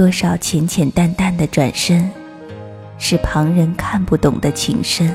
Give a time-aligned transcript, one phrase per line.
[0.00, 2.10] 多少浅浅淡淡的转身，
[2.96, 5.14] 是旁人看不懂的情深。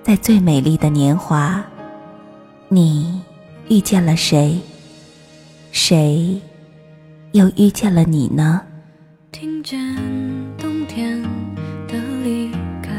[0.00, 1.60] 在最美丽的年华，
[2.68, 3.20] 你
[3.68, 4.60] 遇见了谁？
[5.72, 6.40] 谁
[7.32, 8.62] 又遇见了你呢？
[9.32, 9.80] 听见
[10.56, 11.20] 冬天
[11.88, 12.92] 的离开，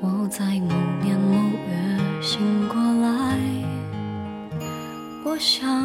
[0.00, 0.74] 我在某
[1.04, 1.36] 年某
[1.68, 3.38] 月醒过来。
[5.24, 5.75] 我想，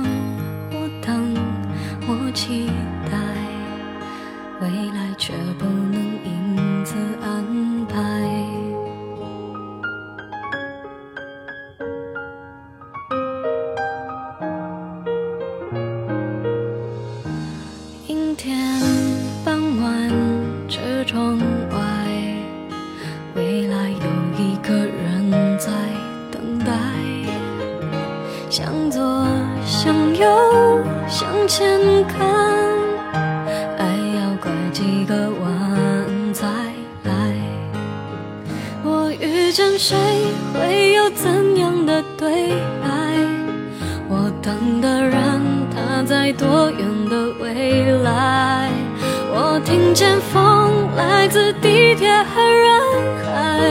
[50.96, 52.82] 来自地铁和人
[53.24, 53.62] 海，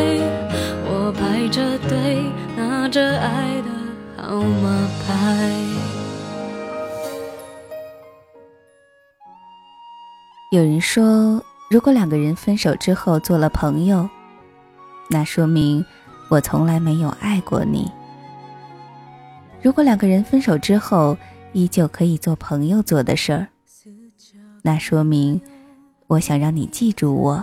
[0.87, 2.25] 我排着队
[2.57, 3.69] 拿着爱的
[4.17, 5.51] 号码牌。
[10.51, 14.09] 有人说，如果两个人分手之后做了朋友，
[15.09, 15.85] 那说明
[16.29, 17.91] 我从来没有爱过你。
[19.63, 21.17] 如果两个人分手之后
[21.53, 23.47] 依旧可以做朋友做的事儿，
[24.63, 25.41] 那说明
[26.11, 27.41] 我想让你记住我。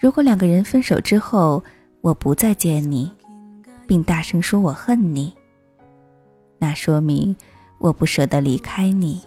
[0.00, 1.62] 如果两个人分手之后
[2.00, 3.12] 我不再见你，
[3.86, 5.30] 并大声说我恨你，
[6.56, 7.36] 那说明
[7.76, 9.20] 我不舍得离开你。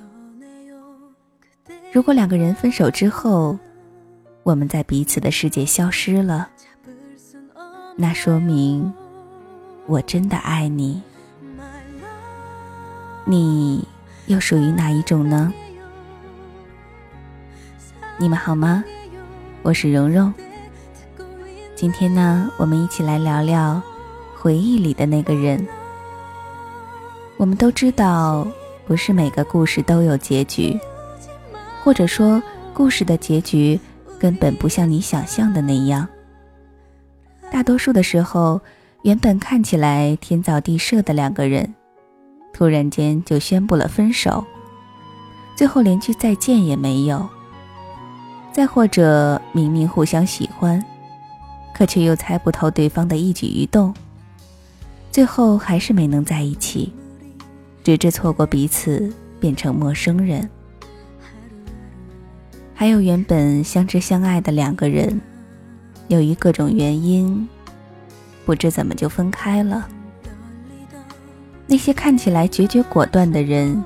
[1.93, 3.55] 如果两个人分手之后，
[4.41, 6.49] 我们在彼此的世界消失了，
[7.95, 8.91] 那说明
[9.85, 10.99] 我真的爱你。
[13.25, 13.87] 你
[14.25, 15.53] 又属于哪一种呢？
[18.21, 18.83] 你们好吗？
[19.61, 20.33] 我是蓉蓉。
[21.73, 23.81] 今天呢，我们一起来聊聊
[24.35, 25.65] 回忆里的那个人。
[27.37, 28.45] 我们都知道，
[28.85, 30.77] 不是每个故事都有结局，
[31.81, 32.43] 或者说，
[32.73, 33.79] 故事的结局
[34.19, 36.05] 根本不像你想象的那样。
[37.49, 38.59] 大多数的时候，
[39.03, 41.73] 原本看起来天造地设的两个人，
[42.51, 44.43] 突然间就宣布了分手，
[45.55, 47.25] 最后连句再见也没有。
[48.51, 50.83] 再或者，明明互相喜欢，
[51.73, 53.93] 可却又猜不透对方的一举一动，
[55.11, 56.91] 最后还是没能在一起，
[57.83, 60.49] 直至错过彼此，变成陌生人。
[62.73, 65.21] 还有原本相知相爱的两个人，
[66.07, 67.47] 由于各种原因，
[68.45, 69.87] 不知怎么就分开了。
[71.67, 73.83] 那些看起来决绝果断的人，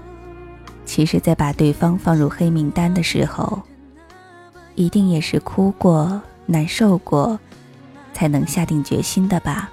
[0.85, 3.62] 其实在把对方放入黑名单的时候，
[4.75, 7.39] 一定也是哭过、难受过，
[8.13, 9.69] 才能下定决心的吧。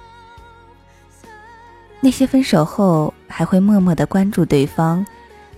[1.99, 5.05] 那些分手后还会默默的关注对方，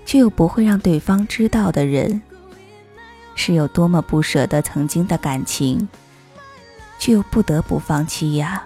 [0.05, 2.21] 却又不会让对方知道的人，
[3.35, 5.87] 是有多么不舍得曾经的感情，
[6.99, 8.65] 却又不得不放弃呀。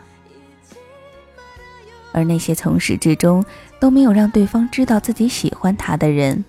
[2.14, 3.46] 而那些从始至终
[3.80, 6.44] 都没有让对方知道自己喜欢他的人，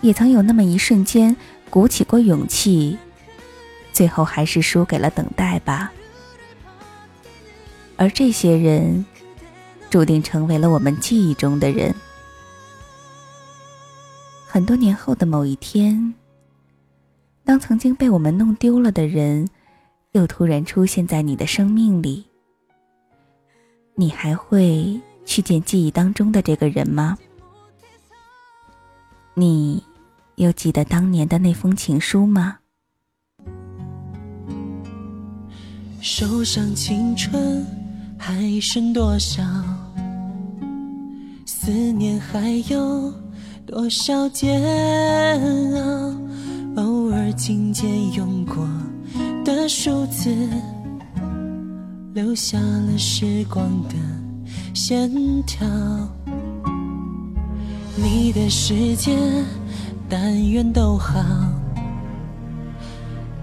[0.00, 1.36] 也曾有那么一瞬间
[1.68, 2.96] 鼓起过勇气。
[3.96, 5.90] 最后还是输给了等待吧，
[7.96, 9.02] 而这些人，
[9.88, 11.94] 注定成为了我们记忆中的人。
[14.46, 16.12] 很多年后的某一天，
[17.42, 19.48] 当曾经被我们弄丢了的人，
[20.12, 22.22] 又突然出现在你的生命里，
[23.94, 27.16] 你还会去见记忆当中的这个人吗？
[29.32, 29.82] 你
[30.34, 32.58] 又记得当年的那封情书吗？
[36.00, 37.66] 手上青春
[38.16, 39.42] 还剩多少？
[41.44, 43.12] 思念还有
[43.66, 44.62] 多少煎
[45.74, 46.14] 熬？
[46.76, 48.68] 偶尔听见用过
[49.44, 50.30] 的数字，
[52.14, 53.94] 留下了时光的
[54.74, 55.10] 线
[55.44, 55.66] 条。
[57.96, 59.16] 你的世界，
[60.08, 61.18] 但愿都好。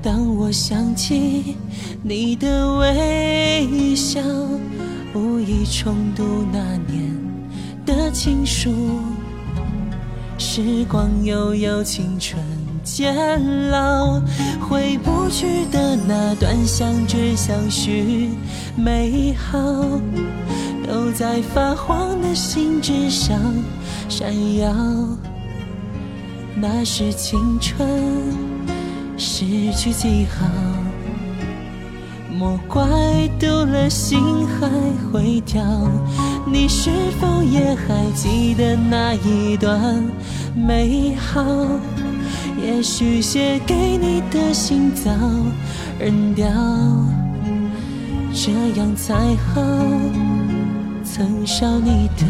[0.04, 1.56] 当我想起
[2.02, 4.20] 你的微笑，
[5.16, 7.18] 无意重读那年
[7.86, 8.70] 的情书，
[10.38, 12.38] 时光悠悠，青春
[12.84, 13.16] 渐
[13.70, 14.20] 老，
[14.60, 18.32] 回不去的那段相知相许
[18.76, 19.58] 美好，
[20.86, 23.40] 都在发黄的信纸上
[24.10, 24.76] 闪耀。
[26.56, 27.88] 那是青春
[29.26, 30.46] 失去记号，
[32.30, 32.84] 莫怪
[33.40, 34.70] 丢了心还
[35.10, 35.64] 会跳。
[36.46, 36.92] 你是
[37.22, 40.04] 否也还记得那一段
[40.54, 41.42] 美好？
[42.62, 45.10] 也许写给你的信早
[45.98, 46.46] 扔掉，
[48.34, 49.62] 这样才好。
[51.02, 52.26] 曾少你的，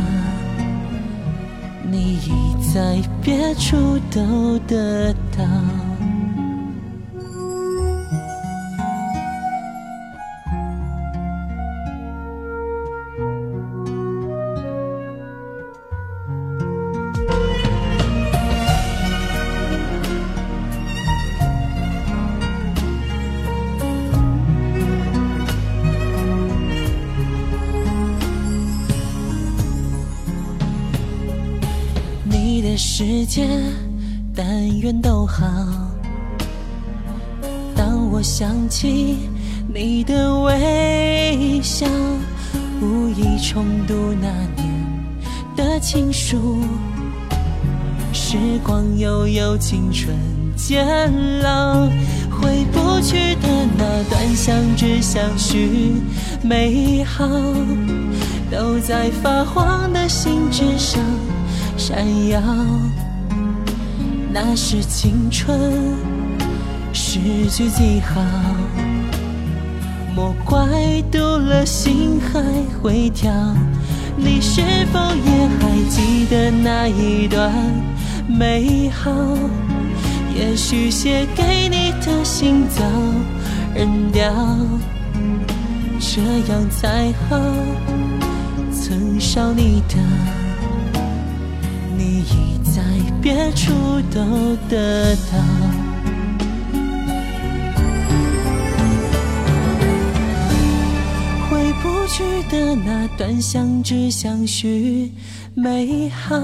[1.89, 5.43] 你已在别处都得到。
[32.95, 33.49] 世界，
[34.35, 34.45] 但
[34.77, 35.43] 愿都好。
[37.75, 39.17] 当我想起
[39.73, 41.87] 你的微笑，
[42.79, 44.71] 无意重读那年
[45.55, 46.59] 的情书。
[48.13, 50.15] 时光悠悠，青春
[50.55, 50.85] 渐
[51.41, 51.87] 老，
[52.29, 55.95] 回不去的那段相知相许
[56.43, 57.27] 美好，
[58.51, 61.01] 都在发黄的信纸上。
[61.85, 62.41] 闪耀，
[64.31, 65.59] 那是青春
[66.93, 67.19] 失
[67.49, 68.21] 去记号。
[70.15, 70.65] 莫怪
[71.11, 72.41] 读了心还
[72.81, 73.29] 会跳。
[74.15, 74.61] 你是
[74.93, 77.51] 否也还记得那一段
[78.29, 79.11] 美好？
[80.33, 82.81] 也许写给你的信早
[83.75, 84.31] 扔掉，
[85.99, 87.37] 这样才好。
[88.71, 90.42] 曾少你的。
[92.29, 92.81] 已在
[93.21, 93.71] 别处
[94.11, 95.37] 都得到，
[101.49, 105.11] 回不去的那段相知相许
[105.53, 106.35] 美好，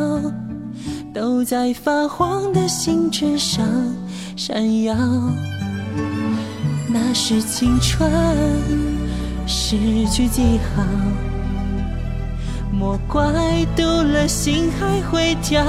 [1.14, 3.66] 都在发黄的信纸上
[4.36, 4.96] 闪耀。
[6.92, 8.12] 那是青春
[9.46, 9.78] 失
[10.10, 10.84] 去记号。
[12.80, 13.22] 莫怪
[13.76, 15.62] 读了心还会跳，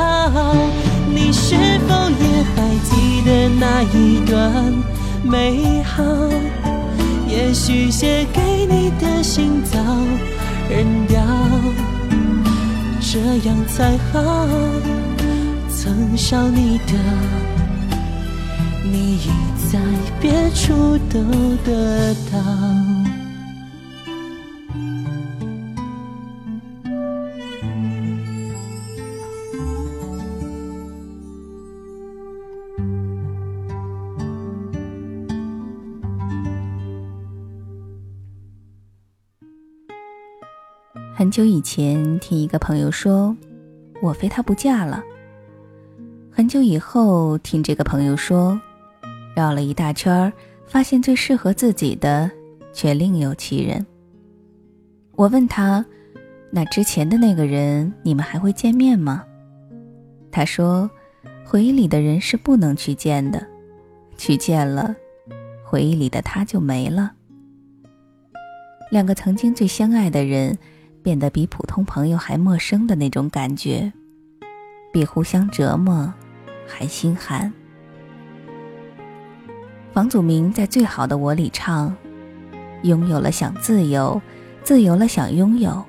[1.13, 1.57] 你是
[1.89, 4.73] 否也还记得那一段
[5.25, 6.05] 美好？
[7.27, 9.77] 也许写给你的信早
[10.71, 11.21] 扔掉，
[13.01, 14.47] 这样才好。
[15.69, 16.93] 曾少你的，
[18.85, 19.31] 你已
[19.73, 19.81] 在
[20.21, 21.21] 别处都
[21.65, 22.90] 得到。
[41.31, 43.37] 很久以前，听一个朋友说，
[44.03, 45.01] 我非他不嫁了。
[46.29, 48.61] 很久以后，听这个朋友说，
[49.37, 50.33] 绕了一大圈
[50.67, 52.29] 发现最适合自己的
[52.73, 53.87] 却另有其人。
[55.13, 55.87] 我问他，
[56.51, 59.25] 那之前的那个人，你们还会见面吗？
[60.33, 60.91] 他说，
[61.45, 63.47] 回忆里的人是不能去见的，
[64.17, 64.97] 去见了，
[65.63, 67.13] 回忆里的他就没了。
[68.91, 70.59] 两个曾经最相爱的人。
[71.03, 73.93] 变得比普通朋友还陌生的那种感觉，
[74.93, 76.13] 比互相折磨
[76.67, 77.53] 还心寒。
[79.93, 81.97] 房祖名在《最好的我》里唱
[82.85, 84.21] ：“拥有了想自由，
[84.63, 85.83] 自由了想拥有。”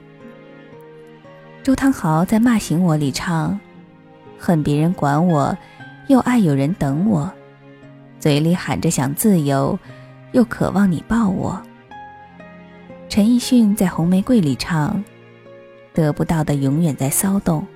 [1.61, 3.59] 周汤豪在《骂醒我》里唱
[4.39, 5.55] ：“恨别人管我，
[6.07, 7.31] 又爱有人等我，
[8.19, 9.77] 嘴里喊着想自由，
[10.31, 11.61] 又渴望你抱我。”
[13.11, 15.03] 陈奕迅在《红玫瑰》里唱
[15.93, 17.67] ：“得不到的永远在骚动，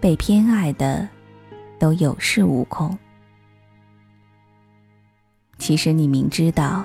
[0.00, 1.08] 被偏爱的
[1.80, 2.96] 都有恃无恐。”
[5.58, 6.84] 其实你明知道，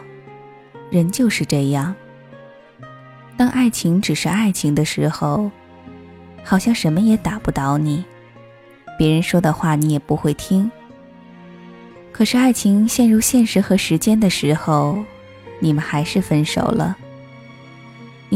[0.90, 1.94] 人就是这样。
[3.38, 5.52] 当爱情只是爱情的时候，
[6.44, 8.04] 好像什么也打不倒你，
[8.98, 10.72] 别人说的话你也不会听。
[12.12, 14.98] 可是爱情陷入现实和时间的时候，
[15.60, 16.98] 你们还是分手了。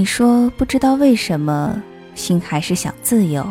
[0.01, 1.79] 你说不知道为什么，
[2.15, 3.45] 心还是想自由。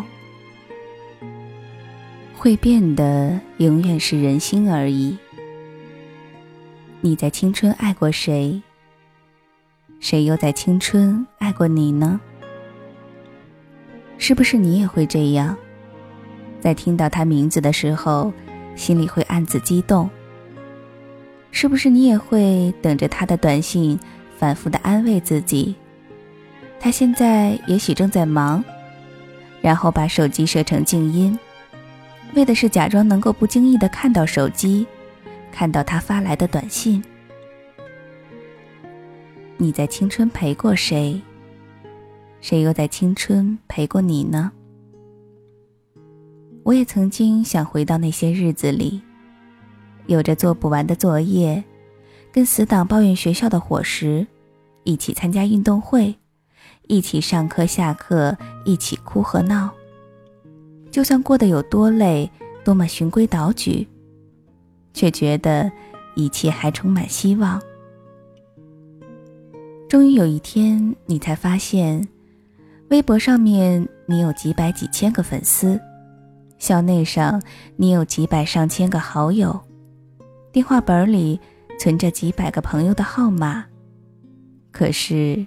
[2.34, 5.16] 会变的永远是人心而已。
[7.00, 8.60] 你在青春爱过谁？
[10.00, 12.20] 谁又在青春爱过你呢？
[14.18, 15.56] 是不是你也会这样？
[16.60, 18.32] 在听到他名字的时候，
[18.74, 20.10] 心里会暗自激动。
[21.52, 23.96] 是不是你也会等着他的短信，
[24.36, 25.76] 反复的安慰自己？
[26.80, 28.64] 他现在也许正在忙，
[29.60, 31.38] 然后把手机设成静音，
[32.34, 34.86] 为的是假装能够不经意的看到手机，
[35.52, 37.04] 看到他发来的短信。
[39.58, 41.20] 你在青春陪过谁？
[42.40, 44.50] 谁又在青春陪过你呢？
[46.62, 49.02] 我也曾经想回到那些日子里，
[50.06, 51.62] 有着做不完的作业，
[52.32, 54.26] 跟死党抱怨学校的伙食，
[54.84, 56.14] 一起参加运动会，
[56.86, 59.70] 一起上课下课，一起哭和闹。
[60.90, 62.30] 就算过得有多累，
[62.64, 63.86] 多么循规蹈矩，
[64.92, 65.70] 却觉得
[66.16, 67.60] 一切还充满希望。
[69.88, 72.06] 终于有一天，你才发现，
[72.90, 75.80] 微博上面你有几百几千个粉丝。
[76.58, 77.40] 校内上，
[77.76, 79.58] 你有几百上千个好友，
[80.52, 81.40] 电话本里
[81.78, 83.64] 存着几百个朋友的号码，
[84.70, 85.46] 可是，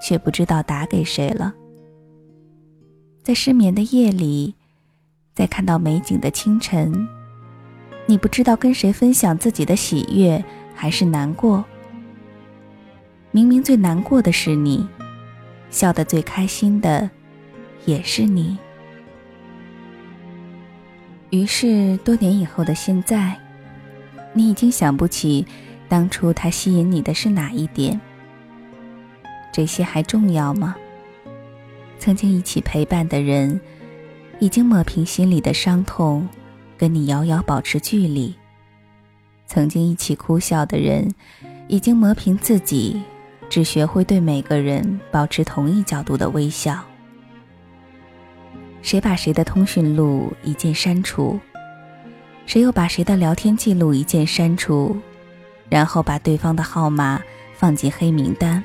[0.00, 1.54] 却不知道打给谁了。
[3.22, 4.54] 在失眠的夜里，
[5.34, 7.06] 在看到美景的清晨，
[8.06, 10.42] 你不知道跟谁分享自己的喜悦
[10.74, 11.64] 还是难过。
[13.30, 14.84] 明明最难过的是你，
[15.70, 17.08] 笑得最开心的，
[17.84, 18.58] 也是你。
[21.30, 23.38] 于是，多年以后的现在，
[24.32, 25.46] 你已经想不起
[25.88, 28.00] 当初他吸引你的是哪一点。
[29.52, 30.76] 这些还重要吗？
[31.98, 33.60] 曾经一起陪伴的人，
[34.38, 36.28] 已经抹平心里的伤痛，
[36.78, 38.34] 跟你遥遥保持距离。
[39.46, 41.12] 曾经一起哭笑的人，
[41.68, 43.02] 已经磨平自己，
[43.48, 46.78] 只学会对每个人保持同一角度的微笑。
[48.80, 51.38] 谁把谁的通讯录一键删除？
[52.46, 54.96] 谁又把谁的聊天记录一键删除？
[55.68, 57.20] 然后把对方的号码
[57.54, 58.62] 放进黑名单？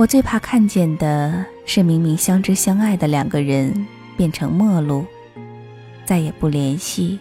[0.00, 5.04] 我最怕看见的是，明明相知相爱的两个人变成陌路，
[6.06, 7.18] 再也不联系，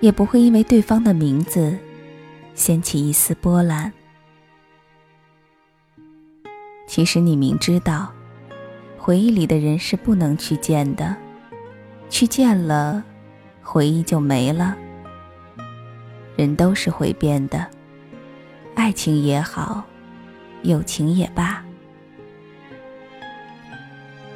[0.00, 1.78] 也不会因为对方的名字
[2.52, 3.92] 掀起一丝波澜。
[6.88, 8.12] 其实你明知道。
[8.98, 11.14] 回忆里的人是不能去见的，
[12.10, 13.04] 去见了，
[13.62, 14.74] 回忆就没了。
[16.34, 17.64] 人都是会变的，
[18.74, 19.84] 爱情也好，
[20.62, 21.63] 友情也罢。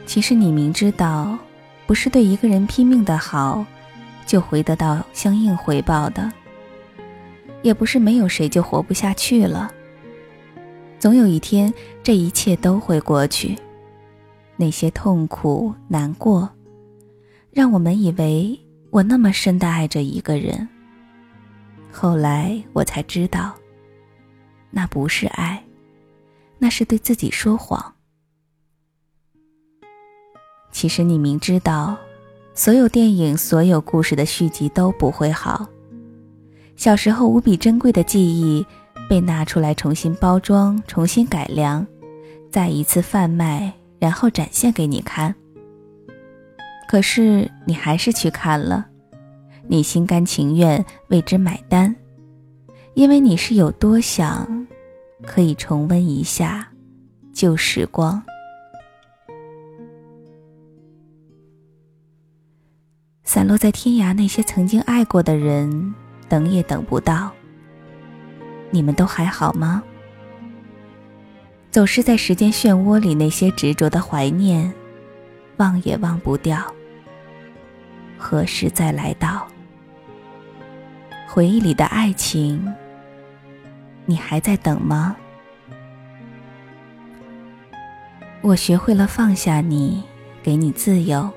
[0.08, 1.38] 其实你明知道，
[1.86, 3.62] 不是对一个人拼命的好，
[4.24, 6.32] 就会得到相应回报的，
[7.60, 9.70] 也不是没有谁就活不下去了。
[10.98, 11.72] 总有一天，
[12.02, 13.54] 这一切都会过去。
[14.56, 16.48] 那些痛苦难过，
[17.50, 20.66] 让我们以为我那么深的爱着一个人。
[21.92, 23.54] 后来我才知道，
[24.70, 25.62] 那不是爱，
[26.56, 27.94] 那是对自己说谎。
[30.78, 31.96] 其实你明知道，
[32.54, 35.66] 所有电影、所有故事的续集都不会好。
[36.76, 38.64] 小时候无比珍贵的记忆，
[39.08, 41.84] 被拿出来重新包装、重新改良，
[42.48, 43.72] 再一次贩卖。
[43.98, 45.34] 然后展现给你看。
[46.88, 48.86] 可是你还是去看了，
[49.66, 51.92] 你心甘情愿为之买单，
[52.94, 54.68] 因为你是有多想，
[55.26, 56.68] 可以重温一下
[57.32, 58.22] 旧时光。
[63.28, 65.94] 散落在天涯那些曾经爱过的人，
[66.30, 67.30] 等也等不到。
[68.70, 69.82] 你们都还好吗？
[71.70, 74.72] 走失在时间漩涡里，那些执着的怀念，
[75.58, 76.74] 忘也忘不掉。
[78.16, 79.46] 何时再来到？
[81.28, 82.66] 回忆里的爱情，
[84.06, 85.14] 你还在等吗？
[88.40, 90.02] 我学会了放下你，
[90.42, 91.30] 给你自由。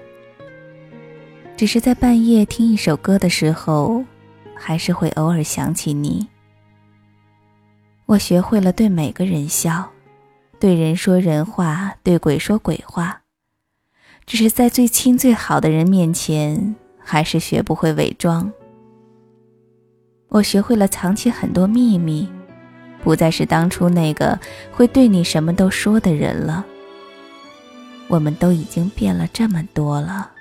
[1.62, 4.03] 只是在半夜听一首歌的时候，
[4.56, 6.27] 还是会偶尔想起你。
[8.08, 9.88] 我学会了对每个人笑。
[10.60, 13.22] 对人说人话，对鬼说鬼话，
[14.25, 18.51] 只是在最亲最好的人面前，还是学不会伪装。
[20.30, 22.27] 我学会了藏起很多秘密，
[23.03, 24.39] 不再是当初那个
[24.72, 26.65] 会对你什么都说的人了。
[28.08, 30.32] 我们都已经变了这么多了。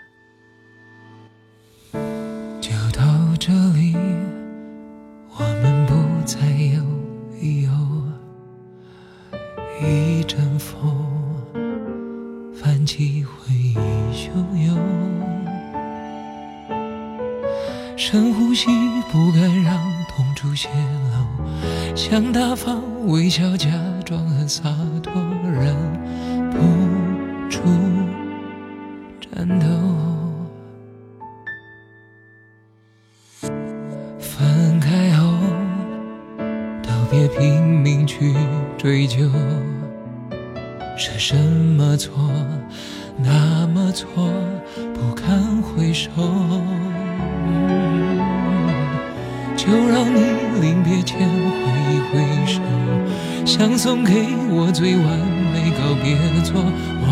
[53.60, 55.04] 想送给我最完
[55.52, 56.64] 美告别作，
[57.02, 57.08] 我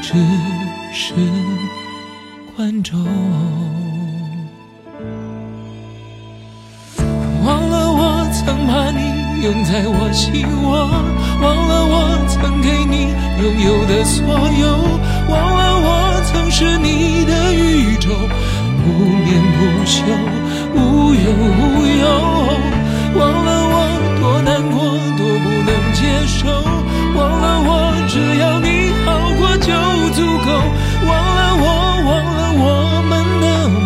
[0.00, 0.14] 只
[0.94, 1.12] 是
[2.56, 2.98] 观众。
[7.44, 10.88] 忘了我曾把你拥在我心窝，
[11.42, 13.12] 忘了我曾给你
[13.44, 14.72] 拥有的所有，
[15.28, 15.86] 忘了我
[16.32, 20.00] 曾是你的宇宙，不眠不休。
[20.72, 21.28] 无忧
[21.60, 22.08] 无忧，
[23.20, 23.67] 忘了
[24.42, 26.46] 难过，多不能接受，
[27.16, 27.70] 忘了我
[28.08, 29.06] 只要你好
[29.38, 29.68] 过就
[30.14, 30.48] 足够，
[31.06, 31.64] 忘了我，
[32.06, 32.66] 忘了我
[33.08, 33.80] 们的梦，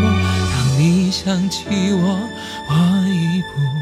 [0.52, 2.28] 当你想起我，
[2.68, 2.72] 我
[3.08, 3.81] 已不。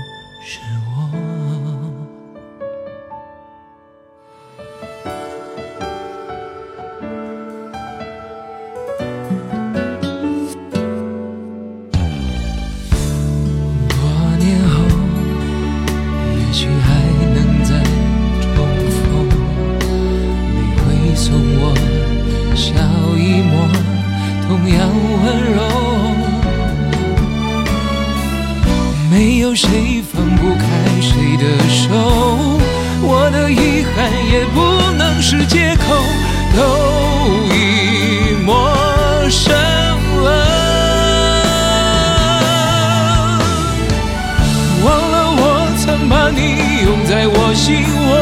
[47.61, 48.17] 信我，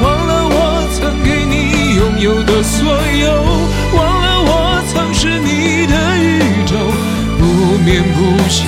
[0.00, 3.28] 忘了我曾给你拥有的所有，
[3.92, 6.72] 忘了我曾是你的宇宙，
[7.36, 8.64] 不眠不休，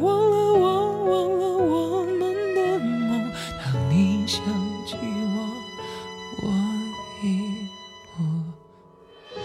[0.00, 0.64] 忘了我，
[1.04, 2.20] 忘了我们
[2.54, 3.30] 的梦。
[3.58, 4.42] 当你想
[4.86, 4.96] 起
[5.34, 5.36] 我，
[6.42, 6.46] 我
[7.22, 7.26] 已
[8.14, 8.18] 不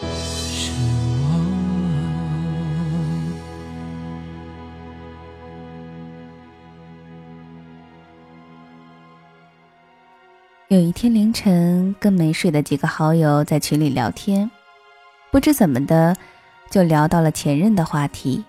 [0.08, 0.72] 是
[1.22, 1.24] 我
[10.70, 14.50] 有一天凌晨，跟没睡的几个好友在群里聊天，
[15.32, 16.16] 不知怎么的，
[16.70, 18.44] 就聊到了前任的话题。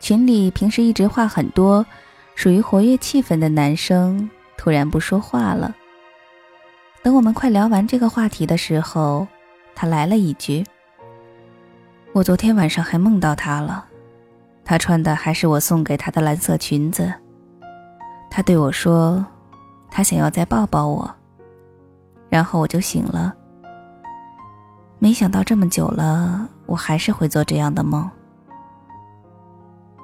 [0.00, 1.84] 群里平时一直话很多、
[2.34, 5.74] 属于活跃气氛的男生突然不说话了。
[7.02, 9.26] 等我们快聊完这个话题的时候，
[9.74, 10.64] 他来了一句
[12.12, 13.86] ：“我昨天晚上还梦到他了，
[14.64, 17.12] 他穿的还是我送给他的蓝色裙子。
[18.30, 19.24] 他对我说，
[19.90, 21.14] 他想要再抱抱我。”
[22.30, 23.34] 然后我就醒了。
[24.98, 28.10] 没想到这么久了，我还是会做这样的梦。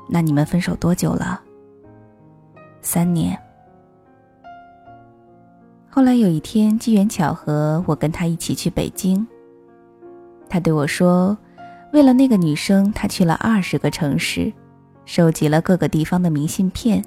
[0.08, 1.40] 那你们分手多久了？
[2.80, 3.38] 三年。
[5.88, 9.26] 后来有一天机缘巧合，我跟他一起去北京。
[10.48, 11.36] 他对我说，
[11.92, 14.52] 为了那个女生，他去了二十个城市，
[15.04, 17.02] 收集了各个地方的明信片，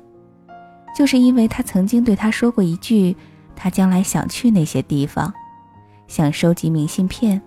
[0.96, 3.16] 就是因为他曾经对他说过一句，
[3.56, 5.34] 他将来想去那些地方，
[6.08, 7.42] 想收集明信片。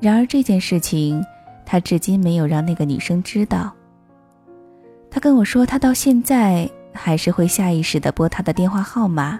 [0.00, 1.24] 然而这件事情，
[1.64, 3.72] 他至今没有让那个女生知道。
[5.10, 9.38] 他跟我说，他到现在还是会下意识的拨他的电话号码。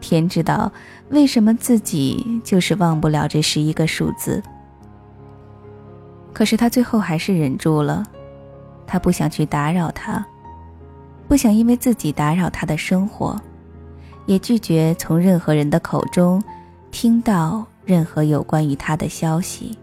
[0.00, 0.70] 天知道
[1.10, 4.42] 为什么自己就是忘不了这十一个数字。
[6.32, 8.04] 可是他最后还是忍住了，
[8.86, 10.24] 他不想去打扰他。
[11.26, 13.40] 不想因为自己打扰他的生活，
[14.26, 16.42] 也拒绝从任何人的口中
[16.90, 19.78] 听到任何有关于他的消息。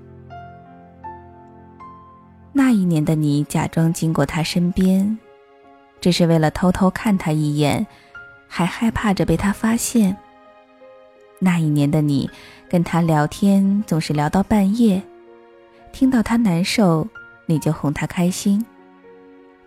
[2.57, 5.15] 那一年的你假装经过他身边，
[6.01, 7.85] 只是为了偷偷看他一眼，
[8.47, 10.17] 还害怕着被他发现。
[11.37, 12.27] 那一年的你
[12.67, 14.99] 跟他聊天总是聊到半夜，
[15.91, 17.07] 听到他难受，
[17.45, 18.65] 你就哄他开心。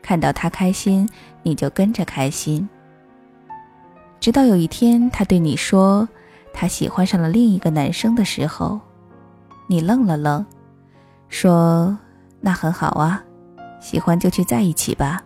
[0.02, 1.08] 看到他开心，
[1.44, 2.68] 你就跟着开心。
[4.18, 6.08] 直到有一天，他对你说
[6.52, 8.80] 他喜欢上了另一个男生的时候，
[9.68, 10.44] 你愣了愣，
[11.28, 11.96] 说
[12.40, 13.22] ：“那很好啊，
[13.80, 15.22] 喜欢就去在一起吧。”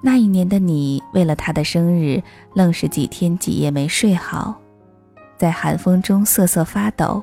[0.00, 2.22] 那一年的你，为了他的生日，
[2.54, 4.54] 愣是几天几夜没睡好，
[5.36, 7.22] 在寒风中瑟瑟发抖，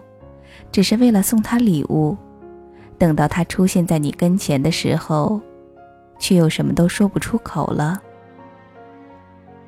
[0.74, 2.18] 只是为了送他礼物。
[2.98, 5.40] 等到他出现在你跟前的时候，
[6.20, 8.02] 却又什么都说不出口了。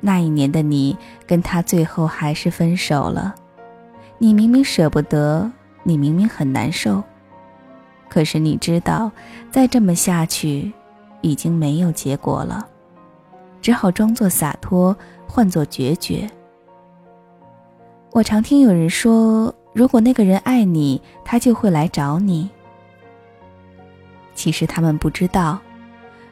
[0.00, 3.34] 那一年的你跟他最后还是分手了，
[4.18, 5.50] 你明明舍不得，
[5.82, 7.02] 你明明很难受，
[8.08, 9.10] 可是你知道，
[9.50, 10.72] 再这么下去，
[11.20, 12.66] 已经没有结果了，
[13.60, 16.28] 只好装作洒脱，换作决绝。
[18.12, 22.48] 我常听有人说，如果那个人爱你，他就会来找你。
[24.34, 25.58] 其实他们不知道，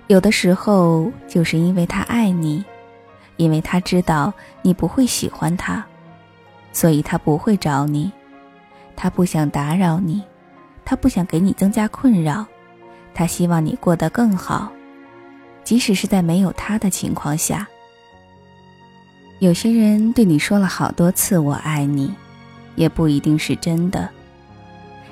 [0.07, 2.65] 有的时候就是因为他爱你，
[3.37, 5.85] 因为他知道你不会喜欢他，
[6.73, 8.11] 所以他不会找你。
[8.97, 10.23] 他不想打扰你，
[10.87, 12.47] 他不想给你增加困扰，
[13.13, 14.73] 他希望你过得更好，
[15.65, 17.67] 即使是在没有他的情况下。
[19.41, 22.15] 有些人对你说了好多次“我爱你”，
[22.77, 24.09] 也不一定是真的。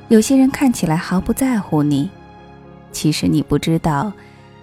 [0.09, 2.09] 有些人看起来毫不在乎你。
[2.93, 4.13] 其实你不知道，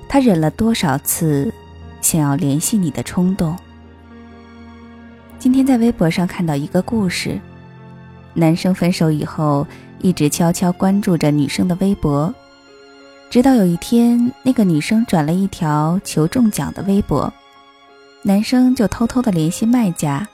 [0.07, 1.53] 他忍了多少次
[2.01, 3.55] 想要联系你的冲动。
[5.37, 7.37] 今天在微博上看到一个故事：
[8.33, 9.67] 男生分手以后，
[10.03, 12.33] 一直悄悄关注着女生的微博，
[13.29, 17.31] 直到有一天，那个女生转了一条求中奖的微博，
[18.23, 20.27] 男生就偷偷的联系卖家，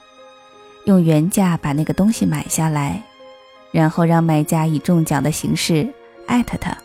[0.84, 3.02] 用原价把那个东西买下来，
[3.70, 5.88] 然后让卖家以中奖的形式
[6.26, 6.76] 艾特他。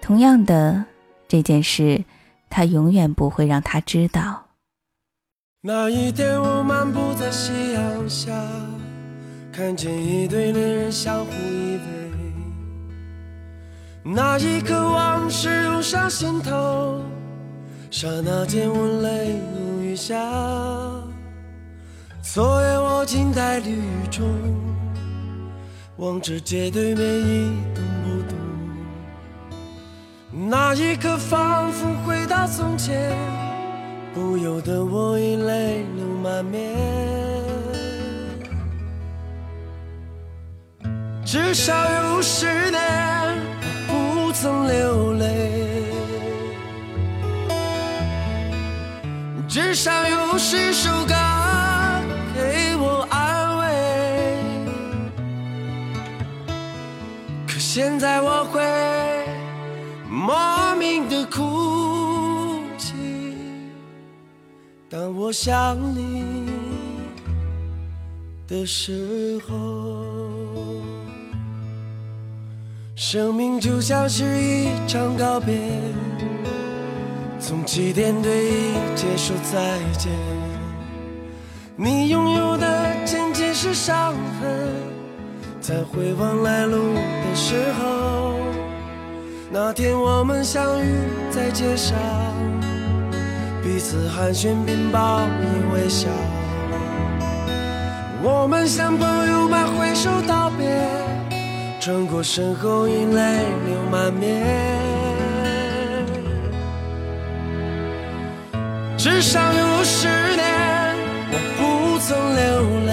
[0.00, 0.84] 同样的
[1.26, 2.04] 这件事，
[2.48, 4.44] 他永远不会让他知道。
[5.62, 8.32] 那一天，我漫步在夕阳下，
[9.56, 11.80] 看见一对恋人相互依偎。
[14.04, 17.00] 那一刻，往事涌上心头，
[17.90, 20.14] 刹那间我泪如雨下。
[22.20, 24.28] 昨夜我静在绿雨中，
[25.96, 28.36] 望着街对面一动不动。
[30.50, 33.10] 那一刻，仿佛回到从前，
[34.12, 37.25] 不由得我已泪流满面。
[41.36, 41.74] 至少
[42.14, 42.80] 有十年
[43.86, 45.84] 不曾流泪，
[49.46, 51.14] 至少有十首歌
[52.34, 53.64] 给我安慰。
[57.46, 58.62] 可现在我会。
[60.08, 62.94] 莫名的哭泣，
[64.88, 66.24] 当我想你
[68.48, 69.54] 的时候，
[73.08, 75.54] 生命就像是一场告别，
[77.38, 80.10] 从起点对一切说再见。
[81.76, 84.72] 你拥有的仅仅是伤痕，
[85.60, 88.34] 在回望来路的时候。
[89.52, 90.98] 那天我们相遇
[91.30, 91.96] 在街上，
[93.62, 96.08] 彼此寒暄并报以微笑。
[98.20, 100.66] 我们像朋友般挥手道别，
[101.86, 103.22] 转过身后已泪
[103.64, 104.44] 流满面。
[108.98, 110.96] 至少有十年
[111.30, 112.44] 我不曾流
[112.86, 112.90] 泪，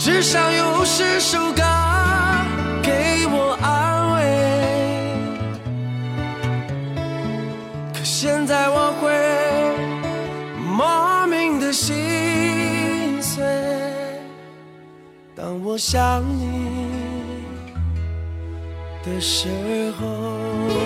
[0.00, 1.52] 至少有十首
[15.76, 17.42] 想你
[19.04, 20.85] 的时候。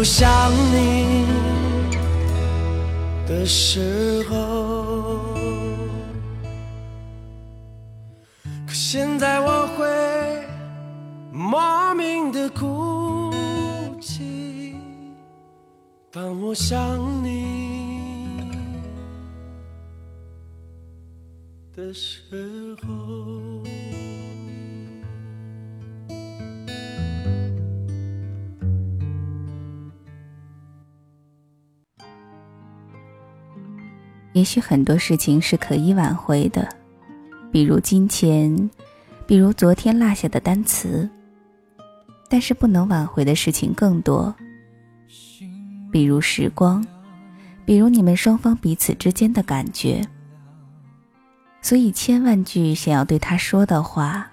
[0.00, 1.26] 我想你
[3.28, 5.34] 的时候，
[8.66, 9.86] 可现在我会
[11.30, 13.30] 莫名的哭
[14.00, 14.74] 泣，
[16.10, 18.48] 当我想你
[21.76, 23.49] 的时候。
[34.32, 36.68] 也许很多事情是可以挽回的，
[37.50, 38.70] 比如金钱，
[39.26, 41.08] 比如昨天落下的单词。
[42.28, 44.32] 但是不能挽回的事情更多，
[45.90, 46.86] 比如时光，
[47.64, 50.00] 比如你们双方彼此之间的感觉。
[51.60, 54.30] 所以千万句想要对他说的话，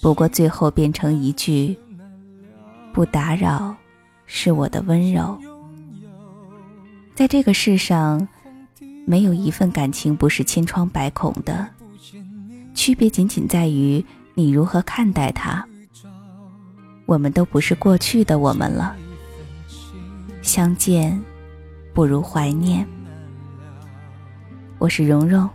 [0.00, 1.76] 不过最后变成一句
[2.94, 3.74] “不打扰”，
[4.26, 5.36] 是我的温柔。
[7.16, 8.28] 在这个世上。
[9.06, 11.68] 没有一份感情不是千疮百孔的，
[12.74, 15.66] 区别仅仅在于你如何看待它。
[17.06, 18.96] 我们都不是过去的我们了，
[20.40, 21.22] 相见
[21.92, 22.86] 不如怀念。
[24.78, 25.48] 我是蓉蓉，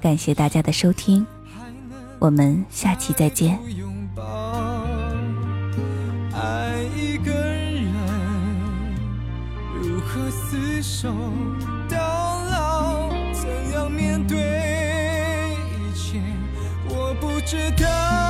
[0.00, 1.26] 感谢大家的收听，
[2.20, 3.58] 我们下期再见。
[6.32, 7.92] 爱一个人
[9.82, 11.12] 如何厮守？
[17.50, 18.29] 知道。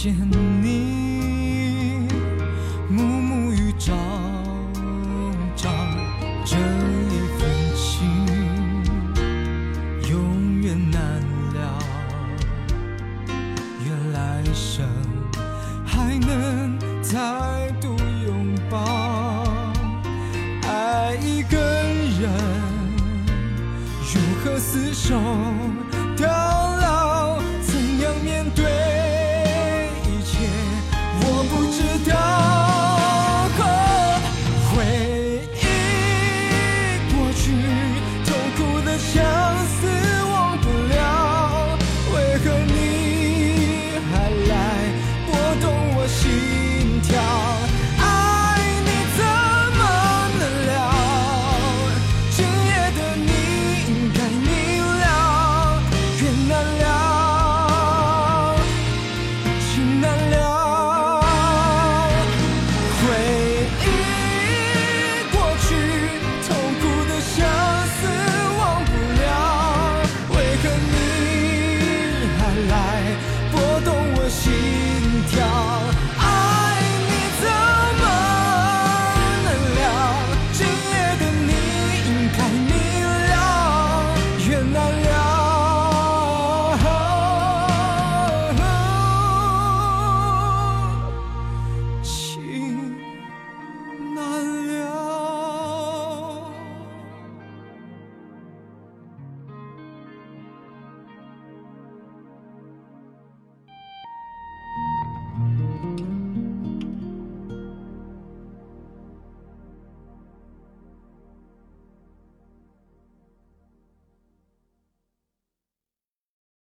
[0.00, 0.14] 见
[0.62, 0.67] 你，